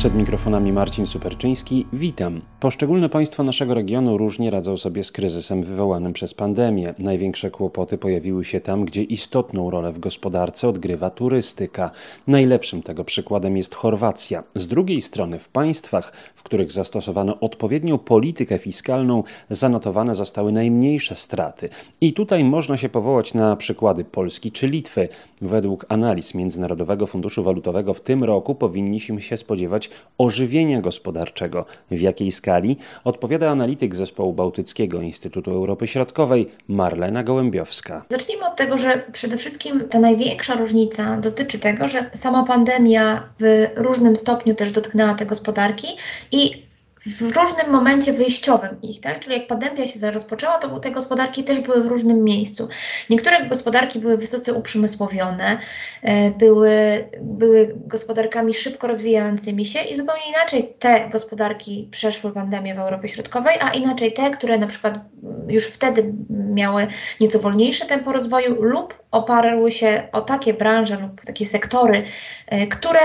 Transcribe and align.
Przed 0.00 0.14
mikrofonami 0.14 0.72
Marcin 0.72 1.06
Superczyński. 1.06 1.86
Witam. 1.92 2.40
Poszczególne 2.60 3.08
państwa 3.08 3.42
naszego 3.42 3.74
regionu 3.74 4.18
różnie 4.18 4.50
radzą 4.50 4.76
sobie 4.76 5.04
z 5.04 5.12
kryzysem 5.12 5.62
wywołanym 5.62 6.12
przez 6.12 6.34
pandemię. 6.34 6.94
Największe 6.98 7.50
kłopoty 7.50 7.98
pojawiły 7.98 8.44
się 8.44 8.60
tam, 8.60 8.84
gdzie 8.84 9.02
istotną 9.02 9.70
rolę 9.70 9.92
w 9.92 9.98
gospodarce 9.98 10.68
odgrywa 10.68 11.10
turystyka. 11.10 11.90
Najlepszym 12.26 12.82
tego 12.82 13.04
przykładem 13.04 13.56
jest 13.56 13.74
Chorwacja. 13.74 14.42
Z 14.54 14.68
drugiej 14.68 15.02
strony, 15.02 15.38
w 15.38 15.48
państwach, 15.48 16.12
w 16.34 16.42
których 16.42 16.72
zastosowano 16.72 17.40
odpowiednią 17.40 17.98
politykę 17.98 18.58
fiskalną, 18.58 19.22
zanotowane 19.50 20.14
zostały 20.14 20.52
najmniejsze 20.52 21.14
straty. 21.14 21.68
I 22.00 22.12
tutaj 22.12 22.44
można 22.44 22.76
się 22.76 22.88
powołać 22.88 23.34
na 23.34 23.56
przykłady 23.56 24.04
Polski 24.04 24.52
czy 24.52 24.68
Litwy. 24.68 25.08
Według 25.40 25.86
analiz 25.88 26.34
Międzynarodowego 26.34 27.06
Funduszu 27.06 27.42
Walutowego 27.42 27.94
w 27.94 28.00
tym 28.00 28.24
roku 28.24 28.54
powinniśmy 28.54 29.20
się 29.20 29.36
spodziewać 29.36 29.89
ożywienia 30.18 30.80
gospodarczego. 30.80 31.64
W 31.90 32.00
jakiej 32.00 32.32
skali? 32.32 32.76
Odpowiada 33.04 33.50
analityk 33.50 33.94
zespołu 33.94 34.32
Bałtyckiego 34.32 35.00
Instytutu 35.00 35.50
Europy 35.50 35.86
Środkowej 35.86 36.50
Marlena 36.68 37.22
Gołębiowska. 37.22 38.04
Zacznijmy 38.08 38.46
od 38.46 38.56
tego, 38.56 38.78
że 38.78 39.02
przede 39.12 39.36
wszystkim 39.36 39.88
ta 39.88 39.98
największa 39.98 40.54
różnica 40.54 41.16
dotyczy 41.16 41.58
tego, 41.58 41.88
że 41.88 42.10
sama 42.14 42.44
pandemia 42.44 43.28
w 43.40 43.66
różnym 43.76 44.16
stopniu 44.16 44.54
też 44.54 44.72
dotknęła 44.72 45.14
te 45.14 45.26
gospodarki 45.26 45.86
i 46.32 46.69
w 47.06 47.20
różnym 47.20 47.70
momencie 47.70 48.12
wyjściowym 48.12 48.82
ich, 48.82 49.00
tak? 49.00 49.20
Czyli 49.20 49.36
jak 49.36 49.46
pandemia 49.46 49.86
się 49.86 50.10
rozpoczęła, 50.10 50.58
to 50.58 50.80
te 50.80 50.90
gospodarki 50.90 51.44
też 51.44 51.60
były 51.60 51.82
w 51.84 51.86
różnym 51.86 52.24
miejscu. 52.24 52.68
Niektóre 53.10 53.46
gospodarki 53.46 53.98
były 53.98 54.16
wysoce 54.16 54.54
uprzemysłowione, 54.54 55.58
e, 56.02 56.30
były, 56.30 56.70
były 57.22 57.74
gospodarkami 57.86 58.54
szybko 58.54 58.86
rozwijającymi 58.86 59.64
się 59.64 59.80
i 59.80 59.96
zupełnie 59.96 60.28
inaczej 60.28 60.74
te 60.78 61.08
gospodarki 61.08 61.88
przeszły 61.90 62.32
pandemię 62.32 62.74
w 62.74 62.78
Europie 62.78 63.08
Środkowej, 63.08 63.56
a 63.60 63.70
inaczej 63.70 64.12
te, 64.12 64.30
które 64.30 64.58
na 64.58 64.66
przykład 64.66 64.94
już 65.48 65.66
wtedy 65.66 66.12
miały 66.30 66.86
nieco 67.20 67.38
wolniejsze 67.38 67.86
tempo 67.86 68.12
rozwoju 68.12 68.62
lub 68.62 68.99
oparły 69.10 69.70
się 69.70 70.02
o 70.12 70.20
takie 70.20 70.54
branże 70.54 70.96
lub 71.00 71.20
takie 71.26 71.44
sektory, 71.44 72.02
e, 72.46 72.66
które 72.66 73.00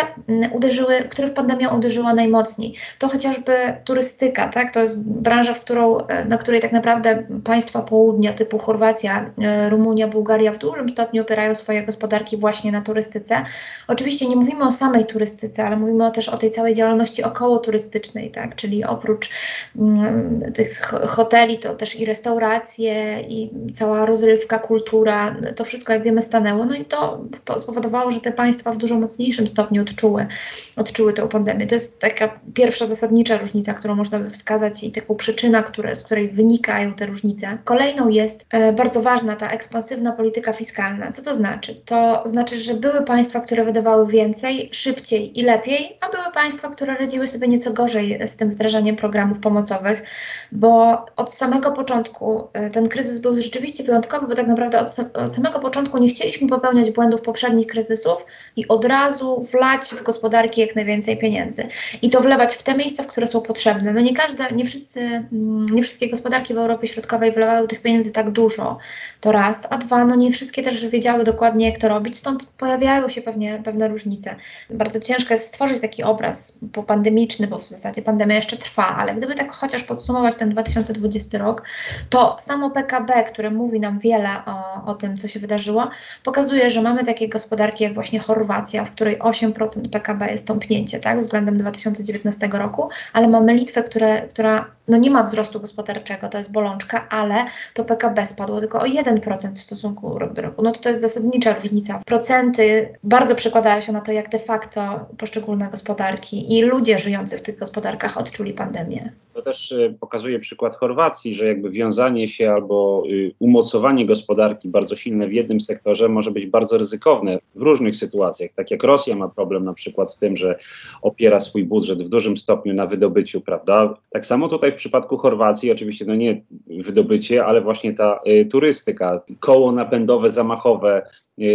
uderzyły, 0.51 1.01
które 1.09 1.27
pandemia 1.27 1.69
uderzyła 1.69 2.13
najmocniej. 2.13 2.75
To 2.99 3.09
chociażby 3.09 3.73
turystyka, 3.83 4.49
tak? 4.49 4.71
To 4.71 4.83
jest 4.83 5.03
branża, 5.03 5.53
w 5.53 5.61
którą, 5.61 5.97
e, 5.97 6.25
na 6.25 6.37
której 6.37 6.61
tak 6.61 6.71
naprawdę 6.71 7.23
państwa 7.43 7.81
południa 7.81 8.33
typu 8.33 8.57
Chorwacja, 8.57 9.31
e, 9.41 9.69
Rumunia, 9.69 10.07
Bułgaria 10.07 10.51
w 10.51 10.57
dużym 10.57 10.89
stopniu 10.89 11.21
opierają 11.21 11.55
swoje 11.55 11.83
gospodarki 11.83 12.37
właśnie 12.37 12.71
na 12.71 12.81
turystyce. 12.81 13.45
Oczywiście 13.87 14.27
nie 14.27 14.35
mówimy 14.35 14.67
o 14.67 14.71
samej 14.71 15.05
turystyce, 15.05 15.65
ale 15.65 15.75
mówimy 15.75 16.11
też 16.11 16.29
o 16.29 16.37
tej 16.37 16.51
całej 16.51 16.73
działalności 16.73 17.23
około 17.23 17.59
turystycznej, 17.59 18.31
tak? 18.31 18.55
Czyli 18.55 18.83
oprócz 18.83 19.29
mm, 19.75 20.51
tych 20.53 20.81
hoteli 21.07 21.59
to 21.59 21.75
też 21.75 21.99
i 21.99 22.05
restauracje 22.05 23.21
i 23.21 23.49
cała 23.73 24.05
rozrywka, 24.05 24.59
kultura, 24.59 25.35
to 25.55 25.63
wszystko 25.63 25.94
jak 25.95 26.03
wiemy 26.03 26.21
stanęło, 26.21 26.65
no 26.65 26.75
i 26.75 26.85
to 26.85 27.25
spowodowało, 27.57 28.11
że 28.11 28.21
te 28.21 28.31
państwa 28.31 28.71
w 28.71 28.77
dużo 28.77 28.99
mocniejszym 28.99 29.47
stopniu 29.47 29.81
odczuły, 29.81 30.27
odczuły 30.75 31.13
tę 31.13 31.27
pandemię. 31.27 31.67
To 31.67 31.75
jest 31.75 32.01
taka 32.01 32.39
pierwsza 32.53 32.85
zasadnicza 32.85 33.37
różnica, 33.37 33.73
którą 33.73 33.95
można 33.95 34.19
by 34.19 34.29
wskazać 34.29 34.83
i 34.83 34.91
taką 34.91 35.15
przyczyna, 35.15 35.63
które, 35.63 35.95
z 35.95 36.03
której 36.03 36.29
wynikają 36.29 36.93
te 36.93 37.05
różnice. 37.05 37.57
Kolejną 37.63 38.09
jest 38.09 38.45
e, 38.49 38.73
bardzo 38.73 39.01
ważna 39.01 39.35
ta 39.35 39.49
ekspansywna 39.49 40.11
polityka 40.11 40.53
fiskalna. 40.53 41.11
Co 41.11 41.21
to 41.21 41.35
znaczy? 41.35 41.75
To 41.85 42.23
znaczy, 42.25 42.57
że 42.57 42.73
były 42.73 43.01
państwa, 43.01 43.41
które 43.41 43.65
wydawały 43.65 44.07
więcej, 44.07 44.69
szybciej 44.71 45.39
i 45.39 45.43
lepiej, 45.43 45.97
a 46.01 46.09
były 46.09 46.23
państwa, 46.33 46.69
które 46.69 46.95
radziły 46.95 47.27
sobie 47.27 47.47
nieco 47.47 47.73
gorzej 47.73 48.19
z 48.27 48.37
tym 48.37 48.51
wdrażaniem 48.51 48.95
programów 48.95 49.39
pomocowych, 49.39 50.03
bo 50.51 51.05
od 51.15 51.33
samego 51.33 51.71
początku 51.71 52.47
e, 52.53 52.69
ten 52.69 52.89
kryzys 52.89 53.21
był 53.21 53.41
rzeczywiście 53.41 53.83
wyjątkowy, 53.83 54.27
bo 54.27 54.35
tak 54.35 54.47
naprawdę 54.47 54.79
od, 54.79 54.89
od 55.13 55.33
samego 55.33 55.59
początku 55.59 55.84
nie 55.99 56.09
chcieliśmy 56.09 56.47
popełniać 56.47 56.91
błędów 56.91 57.21
poprzednich 57.21 57.67
kryzysów 57.67 58.25
i 58.55 58.67
od 58.67 58.85
razu 58.85 59.47
wlać 59.51 59.81
w 59.85 60.03
gospodarki 60.03 60.61
jak 60.61 60.75
najwięcej 60.75 61.17
pieniędzy. 61.17 61.67
I 62.01 62.09
to 62.09 62.21
wlewać 62.21 62.55
w 62.55 62.63
te 62.63 62.77
miejsca, 62.77 63.03
w 63.03 63.07
które 63.07 63.27
są 63.27 63.41
potrzebne 63.41 63.55
potrzebne. 63.55 63.93
No 63.93 64.01
nie 64.01 64.13
każde, 64.13 64.55
nie 64.55 64.65
wszyscy, 64.65 64.99
mm, 65.01 65.65
nie 65.69 65.83
wszystkie 65.83 66.09
gospodarki 66.09 66.53
w 66.53 66.57
Europie 66.57 66.87
Środkowej 66.87 67.31
wlewały 67.31 67.67
tych 67.67 67.81
pieniędzy 67.81 68.13
tak 68.13 68.31
dużo. 68.31 68.77
To 69.21 69.31
raz, 69.31 69.67
a 69.69 69.77
dwa, 69.77 70.05
no 70.05 70.15
nie 70.15 70.31
wszystkie 70.31 70.63
też 70.63 70.87
wiedziały 70.87 71.23
dokładnie, 71.23 71.69
jak 71.69 71.77
to 71.77 71.89
robić, 71.89 72.17
stąd 72.17 72.45
pojawiają 72.45 73.09
się 73.09 73.21
pewnie 73.21 73.61
pewne 73.63 73.87
różnice. 73.87 74.35
Bardzo 74.69 74.99
ciężko 74.99 75.33
jest 75.33 75.47
stworzyć 75.47 75.81
taki 75.81 76.03
obraz 76.03 76.59
popandemiczny, 76.73 77.47
bo 77.47 77.57
w 77.57 77.69
zasadzie 77.69 78.01
pandemia 78.01 78.35
jeszcze 78.35 78.57
trwa, 78.57 78.87
ale 78.87 79.15
gdyby 79.15 79.35
tak 79.35 79.51
chociaż 79.51 79.83
podsumować 79.83 80.37
ten 80.37 80.49
2020 80.49 81.37
rok, 81.37 81.63
to 82.09 82.37
samo 82.39 82.69
PKB, 82.69 83.23
które 83.23 83.51
mówi 83.51 83.79
nam 83.79 83.99
wiele 83.99 84.29
o, 84.45 84.85
o 84.91 84.95
tym, 84.95 85.17
co 85.17 85.27
się 85.27 85.39
wydarzyło, 85.39 85.74
pokazuje, 86.23 86.71
że 86.71 86.81
mamy 86.81 87.05
takie 87.05 87.29
gospodarki 87.29 87.83
jak 87.83 87.93
właśnie 87.93 88.19
Chorwacja, 88.19 88.85
w 88.85 88.91
której 88.91 89.19
8% 89.19 89.89
PKB 89.89 90.31
jest 90.31 90.47
tąpnięcie, 90.47 90.99
tak, 90.99 91.19
względem 91.19 91.57
2019 91.57 92.49
roku, 92.51 92.89
ale 93.13 93.27
mamy 93.27 93.53
Litwę, 93.53 93.83
które, 93.83 94.27
która 94.27 94.75
no 94.87 94.97
nie 94.97 95.11
ma 95.11 95.23
wzrostu 95.23 95.59
gospodarczego, 95.59 96.29
to 96.29 96.37
jest 96.37 96.51
bolączka, 96.51 97.09
ale 97.09 97.45
to 97.73 97.85
PKB 97.85 98.25
spadło 98.25 98.59
tylko 98.59 98.79
o 98.79 98.85
1% 98.85 99.53
w 99.53 99.57
stosunku 99.57 100.19
rok 100.19 100.33
do 100.33 100.41
roku. 100.41 100.61
No 100.61 100.71
to 100.71 100.79
to 100.79 100.89
jest 100.89 101.01
zasadnicza 101.01 101.53
różnica. 101.53 102.01
Procenty 102.05 102.89
bardzo 103.03 103.35
przekładają 103.35 103.81
się 103.81 103.91
na 103.91 104.01
to, 104.01 104.11
jak 104.11 104.29
de 104.29 104.39
facto 104.39 104.99
poszczególne 105.17 105.69
gospodarki 105.69 106.57
i 106.57 106.61
ludzie 106.61 106.99
żyjący 106.99 107.37
w 107.37 107.41
tych 107.41 107.59
gospodarkach 107.59 108.17
odczuli 108.17 108.53
pandemię. 108.53 109.11
To 109.33 109.41
też 109.41 109.71
y, 109.71 109.95
pokazuje 109.99 110.39
przykład 110.39 110.75
Chorwacji, 110.75 111.35
że 111.35 111.47
jakby 111.47 111.69
wiązanie 111.69 112.27
się 112.27 112.51
albo 112.51 113.03
y, 113.11 113.31
umocowanie 113.39 114.05
gospodarki 114.05 114.69
bardzo 114.69 114.95
silne 114.95 115.27
w 115.27 115.33
jednym 115.33 115.59
sektorze 115.65 116.09
może 116.09 116.31
być 116.31 116.45
bardzo 116.45 116.77
ryzykowne 116.77 117.39
w 117.55 117.61
różnych 117.61 117.95
sytuacjach. 117.95 118.51
Tak 118.55 118.71
jak 118.71 118.83
Rosja 118.83 119.15
ma 119.15 119.29
problem 119.29 119.63
na 119.63 119.73
przykład 119.73 120.13
z 120.13 120.17
tym, 120.17 120.37
że 120.37 120.57
opiera 121.01 121.39
swój 121.39 121.63
budżet 121.63 122.03
w 122.03 122.09
dużym 122.09 122.37
stopniu 122.37 122.73
na 122.73 122.85
wydobyciu, 122.87 123.41
prawda? 123.41 123.93
Tak 124.09 124.25
samo 124.25 124.47
tutaj 124.49 124.71
w 124.71 124.75
przypadku 124.75 125.17
Chorwacji, 125.17 125.71
oczywiście 125.71 126.05
no 126.05 126.15
nie 126.15 126.41
wydobycie, 126.67 127.45
ale 127.45 127.61
właśnie 127.61 127.93
ta 127.93 128.19
y, 128.27 128.45
turystyka, 128.45 129.21
koło 129.39 129.71
napędowe, 129.71 130.29
zamachowe 130.29 131.05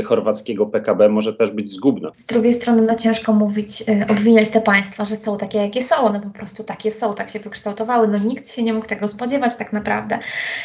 chorwackiego 0.05 0.67
PKB 0.67 1.09
może 1.09 1.35
też 1.35 1.51
być 1.51 1.69
zgubne. 1.69 2.09
Z 2.17 2.27
drugiej 2.27 2.55
strony 2.55 2.83
no 2.83 2.95
ciężko 2.95 3.33
mówić, 3.33 3.83
y, 3.83 4.07
obwiniać 4.11 4.51
te 4.51 4.61
państwa, 4.61 5.05
że 5.05 5.17
są 5.17 5.39
takie, 5.39 5.59
jakie 5.59 5.83
są, 5.83 5.97
one 5.97 6.21
po 6.21 6.31
prostu 6.31 6.65
takie 6.65 6.91
są, 6.91 7.15
tak 7.15 7.31
się 7.31 7.39
wykształtowały, 7.39 8.09
no 8.09 8.19
nikt 8.19 8.51
się 8.53 8.63
nie 8.63 8.75
mógł 8.75 8.87
tego 8.87 9.09
spodziewać 9.09 9.57
tak 9.57 9.73
naprawdę. 9.73 10.19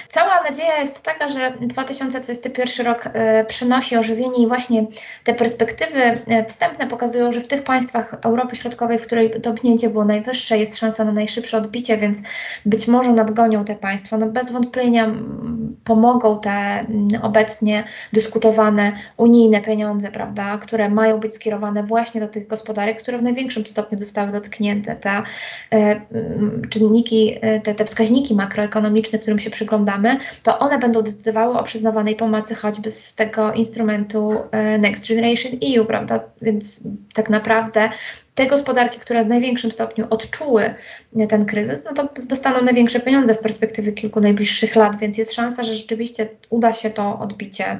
Cała 0.10 0.44
nadzieja 0.44 0.80
jest 0.80 1.02
taka, 1.02 1.30
że 1.30 1.54
2021 1.62 2.86
rok 2.86 3.06
y, 3.06 3.12
przynosi 3.48 3.98
ożywienie 3.98 4.44
i 4.44 4.48
właśnie 4.48 4.86
te 5.24 5.34
perspektywy 5.34 6.02
y, 6.02 6.46
wstępne 6.48 6.88
pokazują, 6.88 7.32
że 7.32 7.42
w 7.42 7.48
tych 7.48 7.64
państwach 7.64 8.16
Europy 8.22 8.56
Środkowej, 8.56 9.00
w 9.00 9.06
której 9.06 9.42
to 9.42 9.54
pchnięcie 9.54 9.90
było 9.90 10.06
najwyższe, 10.06 10.58
jest 10.58 10.78
szansa 10.78 11.06
na 11.06 11.12
najszybsze 11.12 11.58
odbicie, 11.58 11.98
więc 11.98 12.18
być 12.66 12.88
może 12.88 13.14
nadgonią 13.14 13.66
te 13.66 13.76
państwa. 13.76 14.18
No 14.18 14.28
bez 14.28 14.52
wątpienia 14.52 15.16
pomogą 15.84 16.40
te 16.40 16.86
obecnie 17.22 17.84
dyskutowane 18.14 18.92
unijne 19.18 19.62
pieniądze, 19.62 20.12
prawda, 20.12 20.58
które 20.58 20.90
mają 20.90 21.20
być 21.20 21.36
skierowane 21.36 21.84
właśnie 21.84 22.22
do 22.22 22.28
tych 22.28 22.48
gospodarek, 22.48 23.02
które 23.02 23.18
w 23.18 23.24
największym 23.24 23.66
stopniu 23.66 24.00
zostały 24.00 24.32
dotknięte. 24.32 24.96
Te 24.96 25.24
e, 25.74 26.02
czynniki, 26.70 27.38
e, 27.42 27.62
te, 27.62 27.76
te 27.76 27.86
wskaźniki 27.86 28.36
makroekonomiczne, 28.36 29.20
którym 29.20 29.40
się 29.40 29.50
przyglądamy, 29.50 30.18
to 30.44 30.60
one 30.60 30.80
będą 30.80 31.02
decydowały 31.02 31.60
o 31.60 31.64
przyznawanej 31.64 32.16
pomocy 32.16 32.56
choćby 32.56 32.92
z 32.92 33.16
tego 33.16 33.54
instrumentu 33.54 34.34
e, 34.52 34.78
Next 34.78 35.10
Generation 35.10 35.52
EU, 35.64 35.86
prawda? 35.86 36.20
Więc 36.42 36.88
tak 37.14 37.30
naprawdę 37.30 37.90
te 38.36 38.48
gospodarki, 38.48 39.00
które 39.00 39.26
w 39.26 39.28
największym 39.28 39.72
stopniu 39.72 40.08
odczuły 40.10 40.74
ten 41.30 41.46
kryzys, 41.46 41.86
no 41.86 41.94
to 41.94 42.10
dostaną 42.24 42.62
największe 42.62 43.00
pieniądze 43.00 43.36
w 43.36 43.40
perspektywie 43.40 43.92
kilku 43.92 44.20
najbliższych 44.20 44.76
lat, 44.76 44.98
więc 45.00 45.18
jest 45.18 45.34
szansa, 45.34 45.64
że 45.64 45.76
rzeczywiście 45.76 46.30
uda 46.50 46.74
się 46.74 46.90
to 46.90 47.20
odbicie 47.20 47.80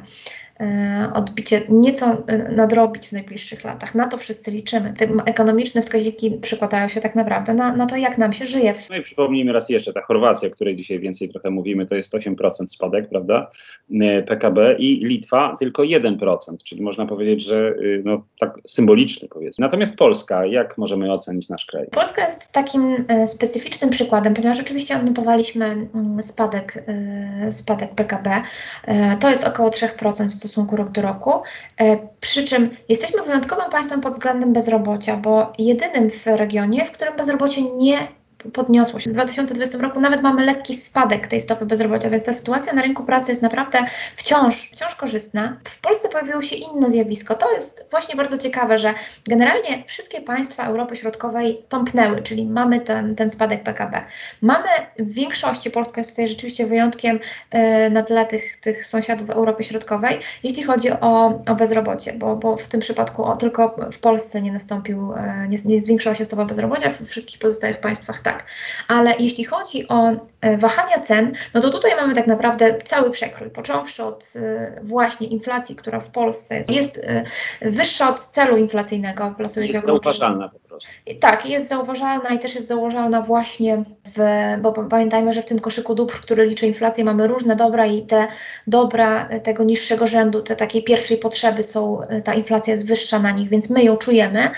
odbicie 1.14 1.62
nieco 1.70 2.18
e, 2.28 2.38
nadrobić 2.52 3.08
w 3.08 3.12
najbliższych 3.12 3.64
latach. 3.64 3.96
Na 3.96 4.08
to 4.08 4.18
wszyscy 4.18 4.52
liczymy. 4.52 4.94
Te 4.98 5.06
ekonomiczne 5.26 5.82
wskaźniki 5.82 6.32
przykładają 6.32 6.90
się 6.90 7.02
tak 7.02 7.16
naprawdę 7.16 7.54
na, 7.54 7.76
na 7.76 7.86
to, 7.86 7.96
jak 7.96 8.18
nam 8.18 8.34
się 8.34 8.46
żyje. 8.46 8.74
No 8.90 8.96
i 8.96 9.02
przypomnijmy 9.02 9.54
raz 9.54 9.70
jeszcze, 9.70 9.94
ta 9.94 10.02
Chorwacja, 10.02 10.48
o 10.48 10.52
której 10.52 10.76
dzisiaj 10.76 11.00
więcej 11.00 11.30
trochę 11.30 11.50
mówimy, 11.50 11.86
to 11.86 11.96
jest 11.96 12.14
8% 12.14 12.68
spadek, 12.68 13.10
prawda, 13.10 13.52
e, 14.02 14.24
PKB 14.24 14.76
i 14.80 15.06
Litwa 15.06 15.56
tylko 15.60 15.84
1%, 15.84 16.38
czyli 16.66 16.82
można 16.82 17.06
powiedzieć, 17.06 17.44
że 17.44 17.76
no, 18.04 18.24
tak 18.40 18.60
symboliczny 18.68 19.28
powiedzmy. 19.28 19.62
Natomiast 19.62 19.98
Polska, 19.98 20.46
jak 20.46 20.78
możemy 20.78 21.14
ocenić 21.14 21.50
nasz 21.50 21.66
kraj? 21.66 21.88
Polska 21.92 22.24
jest 22.24 22.52
takim 22.52 23.06
specyficznym 23.26 23.90
przykładem, 23.90 24.34
ponieważ 24.34 24.60
oczywiście 24.60 24.96
odnotowaliśmy 24.96 25.66
mm, 25.66 26.24
spadek, 26.24 26.84
spadek 27.50 27.96
PKB. 27.96 28.42
To 29.20 29.30
jest 29.30 29.48
około 29.48 29.70
3% 29.70 30.28
w 30.28 30.45
stosunku 30.48 30.76
rok 30.76 30.92
do 30.92 31.02
roku. 31.02 31.32
Przy 32.20 32.44
czym 32.44 32.70
jesteśmy 32.90 33.22
wyjątkowym 33.22 33.70
państwem 33.70 34.02
pod 34.02 34.14
względem 34.14 34.54
bezrobocia, 34.54 35.18
bo 35.18 35.54
jedynym 35.58 36.10
w 36.10 36.26
regionie, 36.26 36.86
w 36.86 36.92
którym 36.92 37.16
bezrobocie 37.16 37.62
nie 37.62 38.08
podniosło 38.54 39.00
się. 39.00 39.10
W 39.10 39.14
2020 39.14 39.78
roku 39.78 40.00
nawet 40.00 40.22
mamy 40.22 40.46
lekki 40.46 40.74
spadek 40.74 41.28
tej 41.28 41.42
stopy 41.42 41.66
bezrobocia, 41.66 42.10
więc 42.10 42.26
ta 42.26 42.34
sytuacja 42.34 42.74
na 42.74 42.82
rynku 42.82 43.04
pracy 43.04 43.32
jest 43.32 43.42
naprawdę 43.42 43.86
wciąż, 44.16 44.72
wciąż 44.72 44.96
korzystna. 44.96 45.58
W 45.64 45.82
Polsce 45.82 45.95
pojawiło 46.16 46.42
się 46.42 46.56
inne 46.56 46.90
zjawisko. 46.90 47.36
To 47.36 47.54
jest 47.54 47.88
właśnie 47.92 48.16
bardzo 48.16 48.38
ciekawe, 48.38 48.78
że 48.78 48.94
generalnie 49.30 49.84
wszystkie 49.88 50.22
państwa 50.22 50.66
Europy 50.66 50.96
Środkowej 50.96 51.62
tąpnęły, 51.70 52.22
czyli 52.22 52.46
mamy 52.46 52.80
ten, 52.80 53.16
ten 53.16 53.30
spadek 53.30 53.64
PKB. 53.64 54.02
Mamy 54.42 54.68
w 55.00 55.14
większości, 55.14 55.72
Polska 55.72 56.02
jest 56.02 56.10
tutaj 56.10 56.28
rzeczywiście 56.28 56.66
wyjątkiem 56.68 57.20
yy, 57.54 57.90
na 57.90 58.04
tle 58.04 58.26
tych, 58.26 58.62
tych 58.62 58.88
sąsiadów 58.88 59.30
Europy 59.30 59.64
Środkowej, 59.64 60.20
jeśli 60.44 60.64
chodzi 60.64 60.92
o, 60.92 61.26
o 61.48 61.56
bezrobocie, 61.56 62.14
bo, 62.14 62.36
bo 62.36 62.58
w 62.58 62.68
tym 62.68 62.80
przypadku 62.80 63.24
o, 63.24 63.36
tylko 63.36 63.76
w 63.92 64.00
Polsce 64.00 64.42
nie 64.42 64.52
nastąpił, 64.52 65.14
yy, 65.42 65.48
nie, 65.48 65.58
nie 65.66 65.82
zwiększyła 65.82 66.16
się 66.16 66.26
stopa 66.26 66.46
bezrobocia, 66.46 66.90
w 66.90 67.06
wszystkich 67.08 67.40
pozostałych 67.40 67.80
państwach 67.80 68.22
tak. 68.22 68.46
Ale 68.88 69.14
jeśli 69.20 69.44
chodzi 69.44 69.88
o 69.88 70.12
e, 70.42 70.58
wahania 70.58 71.00
cen, 71.00 71.34
no 71.54 71.62
to 71.62 71.70
tutaj 71.70 71.96
mamy 71.96 72.16
tak 72.16 72.28
naprawdę 72.28 72.76
cały 72.84 73.12
przekrój, 73.12 73.50
począwszy 73.50 74.04
od 74.04 74.34
e, 74.36 74.80
właśnie 74.84 75.28
inflacji, 75.28 75.76
która 75.76 76.00
w 76.06 76.10
Polsce 76.10 76.62
jest 76.70 77.02
e, 77.04 77.24
wyższa 77.62 78.10
od 78.10 78.22
celu 78.22 78.58
inflacyjnego. 78.58 79.34
Plasuje 79.38 79.66
jest 79.66 79.76
się 79.76 79.86
zauważalna 79.86 80.50
po 80.50 80.60
prostu. 80.60 80.90
Tak, 81.20 81.46
jest 81.46 81.68
zauważalna 81.68 82.30
i 82.30 82.40
też 82.40 82.56
jest 82.56 82.68
zauważalna 82.68 83.22
właśnie 83.22 83.84
w, 84.16 84.20
bo 84.62 84.72
pamiętajmy, 84.72 85.34
że 85.34 85.42
w 85.42 85.46
tym 85.46 85.60
koszyku 85.60 85.96
dóbr, 85.96 86.14
który 86.22 86.46
liczy 86.46 86.68
inflację, 86.68 87.04
mamy 87.04 87.28
różne 87.28 87.56
dobra 87.56 87.86
i 87.86 88.02
te 88.02 88.28
dobra 88.68 89.30
tego 89.44 89.64
niższego 89.64 90.08
rzędu, 90.08 90.42
te 90.42 90.56
takiej 90.56 90.84
pierwszej 90.84 91.18
potrzeby 91.18 91.64
są, 91.64 92.00
ta 92.24 92.34
inflacja 92.34 92.72
jest 92.72 92.88
wyższa 92.88 93.20
na 93.20 93.32
nich, 93.32 93.50
więc 93.50 93.70
my 93.70 93.84
ją 93.84 93.98
czujemy, 93.98 94.52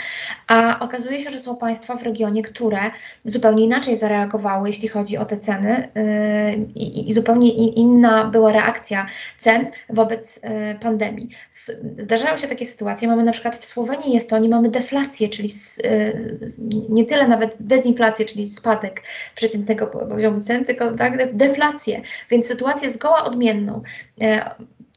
a 0.47 0.79
okazuje 0.79 1.19
się, 1.19 1.29
że 1.29 1.39
są 1.39 1.55
państwa 1.55 1.95
w 1.95 2.03
regionie, 2.03 2.43
które 2.43 2.79
zupełnie 3.25 3.63
inaczej 3.63 3.95
zareagowały, 3.95 4.67
jeśli 4.67 4.87
chodzi 4.87 5.17
o 5.17 5.25
te 5.25 5.37
ceny 5.37 5.89
yy, 5.95 6.55
i, 6.75 7.09
i 7.09 7.13
zupełnie 7.13 7.51
inna 7.53 8.25
była 8.25 8.51
reakcja 8.51 9.05
cen 9.37 9.71
wobec 9.89 10.43
yy, 10.43 10.79
pandemii. 10.79 11.29
Zdarzają 11.97 12.37
się 12.37 12.47
takie 12.47 12.65
sytuacje, 12.65 13.07
mamy 13.07 13.23
na 13.23 13.31
przykład 13.31 13.55
w 13.55 13.65
Słowenii 13.65 14.13
i 14.13 14.17
Estonii 14.17 14.49
mamy 14.49 14.69
deflację, 14.69 15.29
czyli 15.29 15.49
yy, 15.83 16.47
nie 16.89 17.05
tyle 17.05 17.27
nawet 17.27 17.55
dezinflację, 17.59 18.25
czyli 18.25 18.49
spadek 18.49 19.01
przeciętnego 19.35 19.87
poziomu 19.87 20.41
cen, 20.41 20.65
tylko 20.65 20.93
tak, 20.93 21.35
deflację, 21.35 22.01
więc 22.29 22.47
sytuację 22.47 22.89
zgoła 22.89 23.23
odmienną 23.23 23.81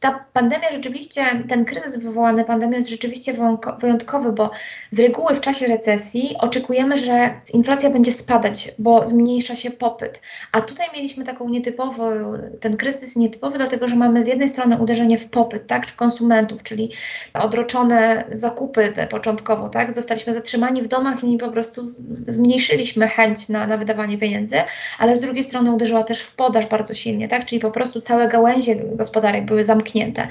ta 0.01 0.25
pandemia 0.33 0.73
rzeczywiście, 0.73 1.25
ten 1.49 1.65
kryzys 1.65 1.97
wywołany 1.99 2.45
pandemią 2.45 2.79
jest 2.79 2.91
rzeczywiście 2.91 3.35
wyjątkowy, 3.81 4.33
bo 4.33 4.51
z 4.91 5.01
reguły 5.01 5.35
w 5.35 5.41
czasie 5.41 5.67
recesji 5.67 6.37
oczekujemy, 6.39 6.97
że 6.97 7.35
inflacja 7.55 7.91
będzie 7.91 8.13
spadać, 8.13 8.73
bo 8.79 9.07
zmniejsza 9.07 9.55
się 9.55 9.71
popyt. 9.71 10.23
A 10.53 10.61
tutaj 10.61 10.87
mieliśmy 10.95 11.25
taką 11.25 11.49
nietypową, 11.49 12.13
ten 12.61 12.77
kryzys 12.77 13.17
nietypowy, 13.17 13.59
dlatego 13.59 13.89
że 13.89 13.97
mamy 13.97 14.25
z 14.25 14.27
jednej 14.27 14.49
strony 14.49 14.79
uderzenie 14.79 15.19
w 15.19 15.31
popyt, 15.31 15.67
tak, 15.67 15.87
w 15.87 15.97
konsumentów, 15.97 16.63
czyli 16.63 16.91
odroczone 17.35 18.25
zakupy 18.33 18.95
początkowo, 19.11 19.69
tak, 19.69 19.93
zostaliśmy 19.93 20.35
zatrzymani 20.35 20.83
w 20.83 20.89
domach 20.89 21.25
i 21.25 21.39
po 21.39 21.51
prostu 21.51 21.83
zmniejszyliśmy 22.29 23.09
chęć 23.09 23.49
na, 23.49 23.67
na 23.67 23.77
wydawanie 23.77 24.19
pieniędzy, 24.19 24.57
ale 24.99 25.17
z 25.17 25.21
drugiej 25.21 25.45
strony 25.45 25.73
uderzyła 25.73 26.03
też 26.03 26.21
w 26.21 26.37
podaż 26.37 26.67
bardzo 26.67 26.95
silnie, 26.95 27.29
tak, 27.29 27.45
czyli 27.45 27.61
po 27.61 27.71
prostu 27.71 28.01
całe 28.01 28.29
gałęzie 28.29 28.75
gospodarek 28.77 29.45
były 29.45 29.65
zamknięte 29.65 29.90
zamknięte. 29.91 30.29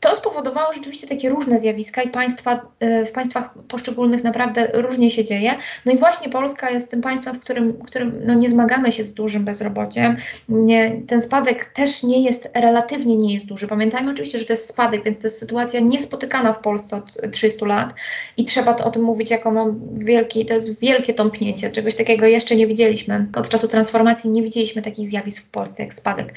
To 0.00 0.16
spowodowało 0.16 0.72
rzeczywiście 0.72 1.06
takie 1.06 1.28
różne 1.28 1.58
zjawiska 1.58 2.02
i 2.02 2.08
państwa, 2.08 2.60
y, 2.82 3.06
w 3.06 3.12
państwach 3.12 3.54
poszczególnych 3.68 4.24
naprawdę 4.24 4.70
różnie 4.72 5.10
się 5.10 5.24
dzieje. 5.24 5.54
No 5.84 5.92
i 5.92 5.98
właśnie 5.98 6.28
Polska 6.28 6.70
jest 6.70 6.90
tym 6.90 7.00
państwem, 7.00 7.34
w 7.34 7.40
którym, 7.40 7.72
w 7.72 7.84
którym 7.84 8.20
no 8.24 8.34
nie 8.34 8.48
zmagamy 8.48 8.92
się 8.92 9.04
z 9.04 9.14
dużym 9.14 9.44
bezrobociem. 9.44 10.16
Nie, 10.48 11.00
ten 11.06 11.22
spadek 11.22 11.64
też 11.64 12.02
nie 12.02 12.22
jest, 12.22 12.48
relatywnie 12.54 13.16
nie 13.16 13.34
jest 13.34 13.46
duży. 13.46 13.68
Pamiętajmy 13.68 14.10
oczywiście, 14.10 14.38
że 14.38 14.44
to 14.44 14.52
jest 14.52 14.68
spadek, 14.68 15.04
więc 15.04 15.20
to 15.20 15.26
jest 15.26 15.38
sytuacja 15.38 15.80
niespotykana 15.80 16.52
w 16.52 16.60
Polsce 16.60 16.96
od 16.96 17.32
300 17.32 17.66
lat 17.66 17.94
i 18.36 18.44
trzeba 18.44 18.76
o 18.76 18.90
tym 18.90 19.02
mówić 19.02 19.30
jako 19.30 19.52
no 19.52 19.74
wielki, 19.92 20.46
to 20.46 20.54
jest 20.54 20.80
wielkie 20.80 21.14
tąpnięcie. 21.14 21.70
Czegoś 21.70 21.96
takiego 21.96 22.26
jeszcze 22.26 22.56
nie 22.56 22.66
widzieliśmy. 22.66 23.26
Od 23.36 23.48
czasu 23.48 23.68
transformacji 23.68 24.30
nie 24.30 24.42
widzieliśmy 24.42 24.82
takich 24.82 25.08
zjawisk 25.08 25.46
w 25.46 25.50
Polsce 25.50 25.82
jak 25.82 25.94
spadek 25.94 26.34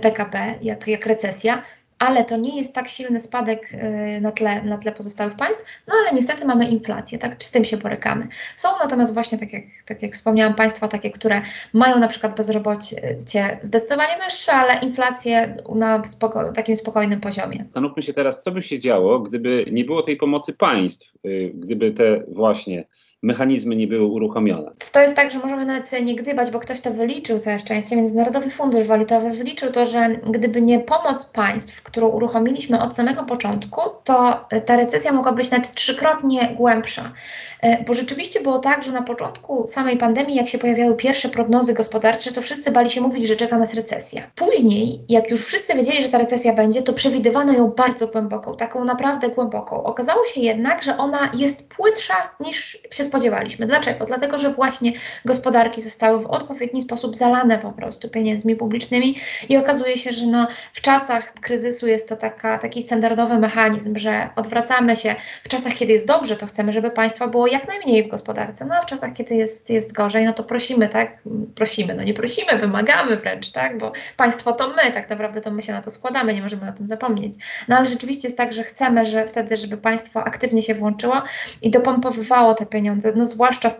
PKB, 0.00 0.54
jak, 0.62 0.88
jak 0.88 1.06
recesja 1.06 1.62
ale 1.98 2.24
to 2.24 2.36
nie 2.36 2.56
jest 2.56 2.74
tak 2.74 2.88
silny 2.88 3.20
spadek 3.20 3.72
y, 3.72 4.20
na 4.20 4.32
tle, 4.32 4.62
na 4.62 4.78
tle 4.78 4.92
pozostałych 4.92 5.36
państw, 5.36 5.64
no 5.88 5.94
ale 6.00 6.12
niestety 6.12 6.44
mamy 6.44 6.68
inflację, 6.68 7.18
tak, 7.18 7.44
z 7.44 7.52
tym 7.52 7.64
się 7.64 7.76
borykamy. 7.76 8.28
Są 8.56 8.68
natomiast 8.82 9.14
właśnie, 9.14 9.38
tak 9.38 9.52
jak, 9.52 9.64
tak 9.86 10.02
jak 10.02 10.14
wspomniałam, 10.14 10.54
państwa 10.54 10.88
takie, 10.88 11.10
które 11.10 11.42
mają 11.72 11.98
na 11.98 12.08
przykład 12.08 12.36
bezrobocie 12.36 13.16
zdecydowanie 13.62 14.24
wyższe, 14.24 14.52
ale 14.52 14.80
inflację 14.80 15.56
na 15.74 16.04
spoko 16.04 16.52
takim 16.52 16.76
spokojnym 16.76 17.20
poziomie. 17.20 17.64
Zastanówmy 17.64 18.02
się 18.02 18.12
teraz, 18.12 18.42
co 18.42 18.50
by 18.50 18.62
się 18.62 18.78
działo, 18.78 19.20
gdyby 19.20 19.66
nie 19.72 19.84
było 19.84 20.02
tej 20.02 20.16
pomocy 20.16 20.52
państw, 20.52 21.14
y, 21.26 21.52
gdyby 21.54 21.90
te 21.90 22.22
właśnie 22.28 22.84
mechanizmy 23.26 23.76
nie 23.76 23.86
były 23.86 24.06
uruchomione. 24.06 24.70
To 24.92 25.00
jest 25.00 25.16
tak, 25.16 25.30
że 25.30 25.38
możemy 25.38 25.66
nawet 25.66 25.88
sobie 25.88 26.02
nie 26.02 26.14
gdybać, 26.14 26.50
bo 26.50 26.60
ktoś 26.60 26.80
to 26.80 26.90
wyliczył 26.90 27.38
całe 27.38 27.58
szczęście. 27.58 27.96
Międzynarodowy 27.96 28.50
Fundusz 28.50 28.86
Walutowy 28.86 29.30
wyliczył 29.30 29.72
to, 29.72 29.86
że 29.86 30.08
gdyby 30.08 30.62
nie 30.62 30.80
pomoc 30.80 31.24
państw, 31.24 31.82
którą 31.82 32.08
uruchomiliśmy 32.08 32.82
od 32.82 32.94
samego 32.94 33.24
początku, 33.24 33.80
to 34.04 34.46
ta 34.66 34.76
recesja 34.76 35.12
mogła 35.12 35.32
być 35.32 35.50
nawet 35.50 35.74
trzykrotnie 35.74 36.54
głębsza. 36.56 37.12
E, 37.60 37.84
bo 37.84 37.94
rzeczywiście 37.94 38.40
było 38.40 38.58
tak, 38.58 38.84
że 38.84 38.92
na 38.92 39.02
początku 39.02 39.66
samej 39.66 39.96
pandemii, 39.96 40.36
jak 40.36 40.48
się 40.48 40.58
pojawiały 40.58 40.96
pierwsze 40.96 41.28
prognozy 41.28 41.74
gospodarcze, 41.74 42.32
to 42.32 42.42
wszyscy 42.42 42.70
bali 42.70 42.90
się 42.90 43.00
mówić, 43.00 43.26
że 43.26 43.36
czeka 43.36 43.58
nas 43.58 43.74
recesja. 43.74 44.22
Później, 44.34 45.04
jak 45.08 45.30
już 45.30 45.44
wszyscy 45.44 45.74
wiedzieli, 45.74 46.02
że 46.02 46.08
ta 46.08 46.18
recesja 46.18 46.54
będzie, 46.54 46.82
to 46.82 46.92
przewidywano 46.92 47.52
ją 47.52 47.68
bardzo 47.68 48.06
głęboką, 48.06 48.56
taką 48.56 48.84
naprawdę 48.84 49.28
głęboką. 49.28 49.84
Okazało 49.84 50.24
się 50.24 50.40
jednak, 50.40 50.82
że 50.82 50.98
ona 50.98 51.30
jest 51.34 51.68
płytsza 51.68 52.30
niż 52.40 52.78
się 52.90 53.04
spodziewaliśmy 53.04 53.15
spodziewaliśmy. 53.16 53.66
Dlaczego? 53.66 54.04
Dlatego, 54.04 54.38
że 54.38 54.50
właśnie 54.50 54.92
gospodarki 55.24 55.82
zostały 55.82 56.22
w 56.22 56.26
odpowiedni 56.26 56.82
sposób 56.82 57.16
zalane 57.16 57.58
po 57.58 57.72
prostu 57.72 58.08
pieniędzmi 58.08 58.56
publicznymi 58.56 59.16
i 59.48 59.56
okazuje 59.56 59.98
się, 59.98 60.12
że 60.12 60.26
no, 60.26 60.48
w 60.72 60.80
czasach 60.80 61.32
kryzysu 61.34 61.86
jest 61.86 62.08
to 62.08 62.16
taka, 62.16 62.58
taki 62.58 62.82
standardowy 62.82 63.38
mechanizm, 63.38 63.98
że 63.98 64.28
odwracamy 64.36 64.96
się 64.96 65.14
w 65.44 65.48
czasach, 65.48 65.74
kiedy 65.74 65.92
jest 65.92 66.06
dobrze, 66.06 66.36
to 66.36 66.46
chcemy, 66.46 66.72
żeby 66.72 66.90
państwa 66.90 67.28
było 67.28 67.46
jak 67.46 67.68
najmniej 67.68 68.04
w 68.04 68.08
gospodarce, 68.08 68.66
no 68.66 68.74
a 68.74 68.80
w 68.80 68.86
czasach, 68.86 69.12
kiedy 69.12 69.34
jest, 69.34 69.70
jest 69.70 69.92
gorzej, 69.92 70.24
no 70.24 70.32
to 70.32 70.44
prosimy, 70.44 70.88
tak? 70.88 71.18
Prosimy, 71.54 71.94
no 71.94 72.02
nie 72.02 72.14
prosimy, 72.14 72.58
wymagamy 72.58 73.16
wręcz, 73.16 73.50
tak? 73.50 73.78
Bo 73.78 73.92
państwo 74.16 74.52
to 74.52 74.68
my, 74.68 74.92
tak 74.92 75.10
naprawdę 75.10 75.40
to 75.40 75.50
my 75.50 75.62
się 75.62 75.72
na 75.72 75.82
to 75.82 75.90
składamy, 75.90 76.34
nie 76.34 76.42
możemy 76.42 76.68
o 76.68 76.72
tym 76.72 76.86
zapomnieć. 76.86 77.34
No 77.68 77.76
ale 77.76 77.86
rzeczywiście 77.86 78.28
jest 78.28 78.38
tak, 78.38 78.52
że 78.52 78.64
chcemy, 78.64 79.04
że 79.04 79.26
wtedy, 79.26 79.56
żeby 79.56 79.76
państwo 79.76 80.24
aktywnie 80.24 80.62
się 80.62 80.74
włączyło 80.74 81.22
i 81.62 81.70
dopompowywało 81.70 82.54
te 82.54 82.66
pieniądze 82.66 83.05
no 83.16 83.26
zwłaszcza 83.26 83.70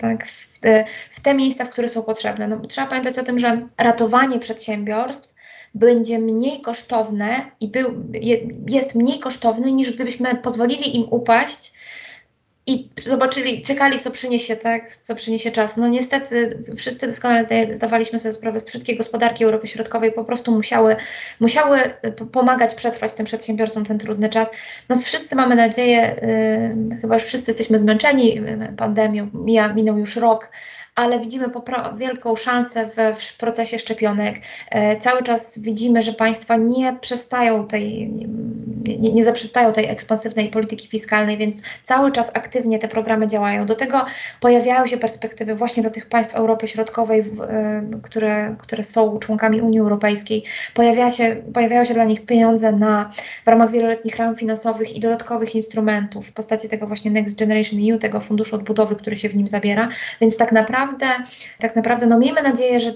tak, 0.00 0.26
w, 0.26 0.58
te, 0.58 0.84
w 1.10 1.20
te 1.20 1.34
miejsca, 1.34 1.64
w 1.64 1.70
które 1.70 1.88
są 1.88 2.02
potrzebne. 2.02 2.48
No, 2.48 2.60
trzeba 2.68 2.86
pamiętać 2.86 3.18
o 3.18 3.24
tym, 3.24 3.38
że 3.38 3.68
ratowanie 3.78 4.38
przedsiębiorstw 4.38 5.34
będzie 5.74 6.18
mniej 6.18 6.60
kosztowne 6.60 7.50
i 7.60 7.68
był, 7.68 7.94
jest 8.68 8.94
mniej 8.94 9.20
kosztowny 9.20 9.72
niż 9.72 9.94
gdybyśmy 9.94 10.34
pozwolili 10.34 10.96
im 10.96 11.06
upaść 11.10 11.72
i 12.66 12.88
zobaczyli, 13.06 13.62
czekali, 13.62 13.98
co 13.98 14.10
przyniesie, 14.10 14.56
tak, 14.56 14.96
co 14.96 15.14
przyniesie 15.14 15.50
czas. 15.50 15.76
No 15.76 15.88
niestety 15.88 16.58
wszyscy 16.76 17.06
doskonale 17.06 17.46
zdawaliśmy 17.72 18.18
sobie 18.18 18.32
sprawę, 18.32 18.60
że 18.60 18.66
wszystkie 18.66 18.96
gospodarki 18.96 19.44
Europy 19.44 19.66
Środkowej 19.66 20.12
po 20.12 20.24
prostu 20.24 20.52
musiały, 20.52 20.96
musiały 21.40 21.78
pomagać 22.32 22.74
przetrwać 22.74 23.14
tym 23.14 23.26
przedsiębiorcom 23.26 23.84
ten 23.84 23.98
trudny 23.98 24.28
czas. 24.28 24.52
No 24.88 24.96
wszyscy 24.96 25.36
mamy 25.36 25.56
nadzieję, 25.56 26.16
yy, 26.90 27.00
chyba 27.00 27.14
już 27.14 27.24
wszyscy 27.24 27.50
jesteśmy 27.50 27.78
zmęczeni 27.78 28.40
pandemią, 28.76 29.30
mija, 29.34 29.72
minął 29.72 29.98
już 29.98 30.16
rok, 30.16 30.50
ale 30.94 31.20
widzimy 31.20 31.50
wielką 31.96 32.36
szansę 32.36 32.86
w, 32.86 33.20
w 33.20 33.36
procesie 33.36 33.78
szczepionek. 33.78 34.36
E, 34.70 34.96
cały 34.96 35.22
czas 35.22 35.58
widzimy, 35.58 36.02
że 36.02 36.12
państwa 36.12 36.56
nie 36.56 36.96
przestają 37.00 37.66
tej, 37.66 38.10
nie, 38.84 39.12
nie 39.12 39.24
zaprzestają 39.24 39.72
tej 39.72 39.86
ekspansywnej 39.86 40.48
polityki 40.48 40.88
fiskalnej, 40.88 41.38
więc 41.38 41.62
cały 41.82 42.12
czas 42.12 42.30
aktywnie 42.34 42.53
te 42.80 42.88
programy 42.88 43.28
działają. 43.28 43.66
Do 43.66 43.74
tego 43.74 44.04
pojawiają 44.40 44.86
się 44.86 44.96
perspektywy 44.96 45.54
właśnie 45.54 45.82
do 45.82 45.90
tych 45.90 46.08
państw 46.08 46.34
Europy 46.34 46.68
Środkowej, 46.68 47.20
e, 47.20 47.82
które, 48.02 48.56
które 48.58 48.84
są 48.84 49.18
członkami 49.18 49.60
Unii 49.60 49.80
Europejskiej. 49.80 50.44
Pojawia 50.74 51.10
się, 51.10 51.36
pojawiają 51.54 51.84
się 51.84 51.94
dla 51.94 52.04
nich 52.04 52.26
pieniądze 52.26 52.72
na, 52.72 53.10
w 53.44 53.48
ramach 53.48 53.70
wieloletnich 53.70 54.16
ram 54.16 54.36
finansowych 54.36 54.96
i 54.96 55.00
dodatkowych 55.00 55.54
instrumentów 55.54 56.26
w 56.26 56.32
postaci 56.32 56.68
tego 56.68 56.86
właśnie 56.86 57.10
Next 57.10 57.38
Generation 57.38 57.80
EU, 57.90 57.98
tego 57.98 58.20
funduszu 58.20 58.56
odbudowy, 58.56 58.96
który 58.96 59.16
się 59.16 59.28
w 59.28 59.36
nim 59.36 59.48
zabiera. 59.48 59.88
Więc 60.20 60.36
tak 60.36 60.52
naprawdę, 60.52 61.06
tak 61.58 61.76
naprawdę 61.76 62.06
no 62.06 62.18
miejmy 62.18 62.42
nadzieję, 62.42 62.80
że 62.80 62.92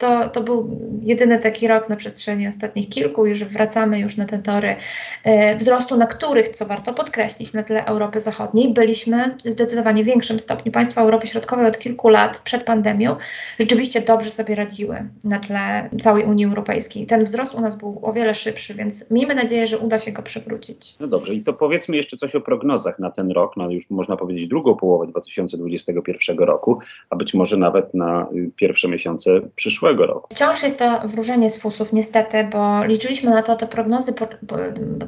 to, 0.00 0.28
to 0.28 0.40
był 0.40 0.78
jedyny 1.02 1.38
taki 1.38 1.68
rok 1.68 1.88
na 1.88 1.96
przestrzeni 1.96 2.48
ostatnich 2.48 2.88
kilku, 2.88 3.26
już 3.26 3.44
wracamy 3.44 4.00
już 4.00 4.16
na 4.16 4.26
te 4.26 4.38
tory 4.38 4.76
e, 5.24 5.56
wzrostu, 5.56 5.96
na 5.96 6.06
których, 6.06 6.48
co 6.48 6.66
warto 6.66 6.94
podkreślić, 6.94 7.52
na 7.52 7.62
tle 7.62 7.86
Europy 7.86 8.20
Zachodniej 8.20 8.72
byliśmy 8.74 9.36
w 9.44 9.50
zdecydowanie 9.50 10.04
większym 10.04 10.40
stopniu. 10.40 10.72
Państwa 10.72 11.02
Europy 11.02 11.26
Środkowej 11.26 11.66
od 11.66 11.78
kilku 11.78 12.08
lat 12.08 12.38
przed 12.38 12.64
pandemią 12.64 13.16
rzeczywiście 13.60 14.00
dobrze 14.00 14.30
sobie 14.30 14.54
radziły 14.54 15.08
na 15.24 15.38
tle 15.38 15.88
całej 16.02 16.24
Unii 16.24 16.44
Europejskiej. 16.44 17.06
Ten 17.06 17.24
wzrost 17.24 17.54
u 17.54 17.60
nas 17.60 17.78
był 17.78 18.00
o 18.02 18.12
wiele 18.12 18.34
szybszy, 18.34 18.74
więc 18.74 19.10
miejmy 19.10 19.34
nadzieję, 19.34 19.66
że 19.66 19.78
uda 19.78 19.98
się 19.98 20.12
go 20.12 20.22
przywrócić. 20.22 20.96
No 21.00 21.06
dobrze, 21.06 21.34
i 21.34 21.42
to 21.42 21.52
powiedzmy 21.52 21.96
jeszcze 21.96 22.16
coś 22.16 22.34
o 22.34 22.40
prognozach 22.40 22.98
na 22.98 23.10
ten 23.10 23.30
rok, 23.30 23.56
no 23.56 23.70
już 23.70 23.90
można 23.90 24.16
powiedzieć 24.16 24.46
drugą 24.46 24.76
połowę 24.76 25.06
2021 25.06 26.38
roku, 26.38 26.78
a 27.10 27.16
być 27.16 27.34
może 27.34 27.56
nawet 27.56 27.94
na 27.94 28.28
y, 28.34 28.50
pierwsze 28.56 28.88
miesiące 28.88 29.40
przyszłego 29.56 29.89
roku. 29.98 30.28
Wciąż 30.34 30.62
jest 30.62 30.78
to 30.78 31.00
wróżenie 31.04 31.50
z 31.50 31.60
fusów, 31.60 31.92
niestety, 31.92 32.48
bo 32.52 32.84
liczyliśmy 32.84 33.30
na 33.30 33.42
to, 33.42 33.56
te 33.56 33.66
prognozy, 33.66 34.14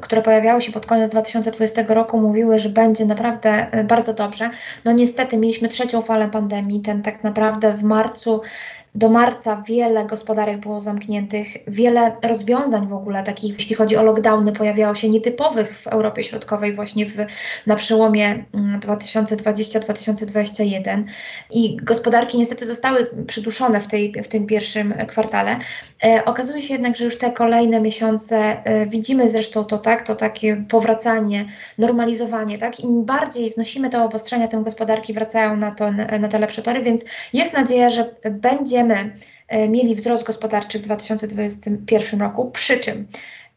które 0.01 0.21
pojawiały 0.21 0.61
się 0.61 0.71
pod 0.71 0.85
koniec 0.85 1.09
2020 1.09 1.83
roku, 1.87 2.21
mówiły, 2.21 2.59
że 2.59 2.69
będzie 2.69 3.05
naprawdę 3.05 3.79
y, 3.79 3.83
bardzo 3.83 4.13
dobrze. 4.13 4.49
No 4.85 4.91
niestety 4.91 5.37
mieliśmy 5.37 5.69
trzecią 5.69 6.01
falę 6.01 6.27
pandemii, 6.27 6.81
ten 6.81 7.01
tak 7.01 7.23
naprawdę 7.23 7.73
w 7.73 7.83
marcu 7.83 8.41
do 8.95 9.09
marca 9.09 9.63
wiele 9.67 10.05
gospodarek 10.05 10.59
było 10.59 10.81
zamkniętych, 10.81 11.47
wiele 11.67 12.15
rozwiązań 12.23 12.87
w 12.87 12.93
ogóle 12.93 13.23
takich, 13.23 13.53
jeśli 13.53 13.75
chodzi 13.75 13.97
o 13.97 14.03
lockdowny, 14.03 14.51
pojawiało 14.51 14.95
się 14.95 15.09
nietypowych 15.09 15.79
w 15.79 15.87
Europie 15.87 16.23
Środkowej 16.23 16.75
właśnie 16.75 17.05
w, 17.05 17.13
na 17.67 17.75
przełomie 17.75 18.45
2020-2021 18.53 20.89
mm, 20.89 21.05
i 21.51 21.77
gospodarki 21.77 22.37
niestety 22.37 22.67
zostały 22.67 23.07
przyduszone 23.27 23.81
w, 23.81 23.87
tej, 23.87 24.13
w 24.23 24.27
tym 24.27 24.47
pierwszym 24.47 24.93
kwartale. 25.07 25.59
E, 26.03 26.25
okazuje 26.25 26.61
się 26.61 26.73
jednak, 26.73 26.97
że 26.97 27.05
już 27.05 27.17
te 27.17 27.31
kolejne 27.31 27.81
miesiące 27.81 28.65
e, 28.65 28.85
widzimy 28.85 29.29
zresztą 29.29 29.63
to 29.63 29.77
tak, 29.77 30.07
to 30.07 30.15
takie 30.15 30.63
powracanie, 30.69 31.45
normalizowanie, 31.77 32.57
tak? 32.57 32.79
Im 32.79 33.05
bardziej 33.05 33.49
znosimy 33.49 33.89
te 33.89 34.03
obostrzenia, 34.03 34.47
tym 34.47 34.63
gospodarki 34.63 35.13
wracają 35.13 35.57
na, 35.57 35.71
to, 35.71 35.91
na 35.91 36.27
te 36.27 36.39
lepsze 36.39 36.61
tory, 36.61 36.81
więc 36.81 37.05
jest 37.33 37.53
nadzieja, 37.53 37.89
że 37.89 38.09
będzie 38.31 38.82
będziemy 38.85 39.13
e, 39.47 39.69
mieli 39.69 39.95
wzrost 39.95 40.23
gospodarczy 40.23 40.79
w 40.79 40.81
2021 40.81 42.21
roku, 42.21 42.51
przy 42.51 42.79
czym 42.79 43.07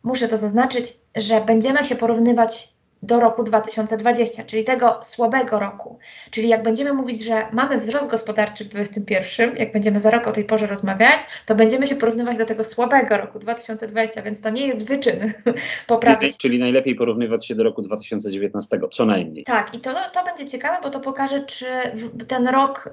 muszę 0.02 0.28
to 0.28 0.38
zaznaczyć, 0.38 0.92
że 1.14 1.40
będziemy 1.40 1.84
się 1.84 1.96
porównywać 1.96 2.75
do 3.02 3.20
roku 3.20 3.42
2020, 3.42 4.44
czyli 4.44 4.64
tego 4.64 4.98
słabego 5.02 5.58
roku. 5.58 5.98
Czyli 6.30 6.48
jak 6.48 6.62
będziemy 6.62 6.92
mówić, 6.92 7.24
że 7.24 7.46
mamy 7.52 7.78
wzrost 7.78 8.10
gospodarczy 8.10 8.64
w 8.64 8.68
2021, 8.68 9.56
jak 9.56 9.72
będziemy 9.72 10.00
za 10.00 10.10
rok 10.10 10.26
o 10.26 10.32
tej 10.32 10.44
porze 10.44 10.66
rozmawiać, 10.66 11.20
to 11.46 11.54
będziemy 11.54 11.86
się 11.86 11.96
porównywać 11.96 12.38
do 12.38 12.46
tego 12.46 12.64
słabego 12.64 13.16
roku 13.16 13.38
2020, 13.38 14.22
więc 14.22 14.42
to 14.42 14.50
nie 14.50 14.66
jest 14.66 14.88
wyczyn 14.88 15.32
poprawić. 15.86 16.38
Czyli 16.38 16.58
najlepiej 16.58 16.94
porównywać 16.94 17.46
się 17.46 17.54
do 17.54 17.62
roku 17.62 17.82
2019, 17.82 18.80
co 18.92 19.06
najmniej. 19.06 19.44
Tak, 19.44 19.74
i 19.74 19.80
to, 19.80 19.94
to 20.12 20.24
będzie 20.24 20.46
ciekawe, 20.46 20.78
bo 20.82 20.90
to 20.90 21.00
pokaże, 21.00 21.40
czy 21.40 21.66
ten 22.28 22.48
rok 22.48 22.90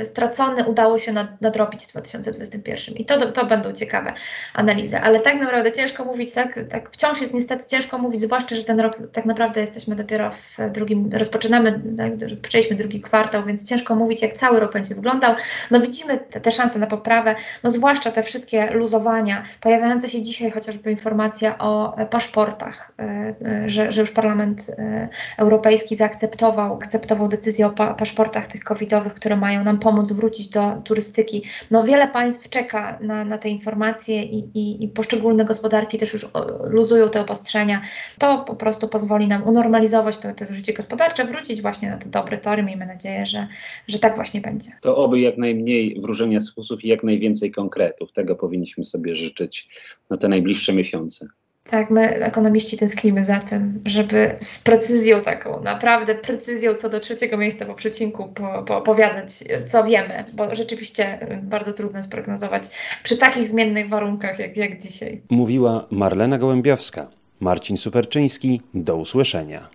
y, 0.00 0.04
stracony 0.04 0.64
udało 0.64 0.98
się 0.98 1.12
nad, 1.12 1.40
nadrobić 1.40 1.84
w 1.86 1.88
2021. 1.88 2.96
I 2.96 3.04
to, 3.04 3.32
to 3.32 3.46
będą 3.46 3.72
ciekawe 3.72 4.12
analizy. 4.54 4.98
Ale 4.98 5.20
tak 5.20 5.40
naprawdę 5.40 5.72
ciężko 5.72 6.04
mówić, 6.04 6.32
tak, 6.32 6.60
tak 6.70 6.90
wciąż 6.90 7.20
jest 7.20 7.34
niestety 7.34 7.66
ciężko 7.66 7.98
mówić, 7.98 8.20
zwłaszcza, 8.20 8.56
że 8.56 8.64
ten 8.64 8.80
rok 8.80 8.92
tak 9.12 9.24
naprawdę 9.24 9.45
naprawdę 9.46 9.60
jesteśmy 9.60 9.96
dopiero 9.96 10.30
w 10.30 10.70
drugim, 10.72 11.10
rozpoczynamy, 11.12 11.82
rozpoczęliśmy 12.30 12.76
drugi 12.76 13.00
kwartał, 13.00 13.44
więc 13.44 13.68
ciężko 13.68 13.94
mówić, 13.94 14.22
jak 14.22 14.32
cały 14.32 14.60
rok 14.60 14.72
będzie 14.72 14.94
wyglądał. 14.94 15.34
No 15.70 15.80
widzimy 15.80 16.18
te, 16.18 16.40
te 16.40 16.50
szanse 16.50 16.78
na 16.78 16.86
poprawę, 16.86 17.34
no 17.62 17.70
zwłaszcza 17.70 18.10
te 18.10 18.22
wszystkie 18.22 18.70
luzowania, 18.70 19.42
pojawiające 19.60 20.08
się 20.08 20.22
dzisiaj 20.22 20.50
chociażby 20.50 20.90
informacja 20.90 21.58
o 21.58 21.96
paszportach, 22.10 22.92
e, 22.98 23.02
e, 23.46 23.70
że, 23.70 23.92
że 23.92 24.00
już 24.00 24.10
Parlament 24.10 24.66
e, 24.78 25.08
Europejski 25.38 25.96
zaakceptował 25.96 26.74
akceptował 26.74 27.28
decyzję 27.28 27.66
o 27.66 27.70
pa 27.70 27.94
paszportach 27.94 28.46
tych 28.46 28.64
covidowych, 28.64 29.14
które 29.14 29.36
mają 29.36 29.64
nam 29.64 29.78
pomóc 29.78 30.12
wrócić 30.12 30.48
do 30.48 30.82
turystyki. 30.84 31.44
No 31.70 31.84
wiele 31.84 32.08
państw 32.08 32.50
czeka 32.50 32.98
na, 33.00 33.24
na 33.24 33.38
te 33.38 33.48
informacje 33.48 34.22
i, 34.22 34.38
i, 34.54 34.84
i 34.84 34.88
poszczególne 34.88 35.44
gospodarki 35.44 35.98
też 35.98 36.12
już 36.12 36.26
luzują 36.64 37.10
te 37.10 37.20
obostrzenia. 37.20 37.82
To 38.18 38.38
po 38.38 38.54
prostu 38.54 38.88
pozwoli 38.88 39.28
nam 39.38 39.48
unormalizować 39.48 40.18
to, 40.18 40.34
to 40.34 40.54
życie 40.54 40.72
gospodarcze, 40.72 41.24
wrócić 41.24 41.62
właśnie 41.62 41.90
na 41.90 41.98
te 41.98 42.08
dobre 42.08 42.38
tory. 42.38 42.62
Miejmy 42.62 42.86
nadzieję, 42.86 43.26
że, 43.26 43.48
że 43.88 43.98
tak 43.98 44.14
właśnie 44.14 44.40
będzie. 44.40 44.70
To 44.80 44.96
oby 44.96 45.20
jak 45.20 45.38
najmniej 45.38 46.00
wróżenia 46.00 46.40
z 46.40 46.54
fusów 46.54 46.84
i 46.84 46.88
jak 46.88 47.04
najwięcej 47.04 47.50
konkretów. 47.50 48.12
Tego 48.12 48.36
powinniśmy 48.36 48.84
sobie 48.84 49.16
życzyć 49.16 49.68
na 50.10 50.16
te 50.16 50.28
najbliższe 50.28 50.72
miesiące. 50.72 51.26
Tak, 51.70 51.90
my 51.90 52.24
ekonomiści 52.24 52.76
tęsknimy 52.76 53.24
za 53.24 53.40
tym, 53.40 53.80
żeby 53.86 54.36
z 54.40 54.62
precyzją 54.62 55.20
taką, 55.20 55.62
naprawdę 55.62 56.14
precyzją 56.14 56.74
co 56.74 56.88
do 56.88 57.00
trzeciego 57.00 57.36
miejsca 57.36 57.64
po 57.64 57.74
przecinku 57.74 58.28
po, 58.28 58.62
po 58.62 58.76
opowiadać, 58.76 59.30
co 59.66 59.84
wiemy, 59.84 60.24
bo 60.36 60.54
rzeczywiście 60.54 61.18
bardzo 61.42 61.72
trudno 61.72 62.02
sprognozować 62.02 62.62
przy 63.02 63.16
takich 63.16 63.48
zmiennych 63.48 63.88
warunkach 63.88 64.38
jak, 64.38 64.56
jak 64.56 64.82
dzisiaj. 64.82 65.20
Mówiła 65.30 65.86
Marlena 65.90 66.38
Gołębiowska. 66.38 67.06
Marcin 67.40 67.76
Superczyński, 67.76 68.60
do 68.74 68.96
usłyszenia. 68.96 69.68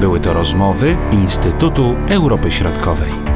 Były 0.00 0.20
to 0.20 0.32
rozmowy 0.32 0.96
Instytutu 1.12 1.96
Europy 2.08 2.50
Środkowej. 2.50 3.31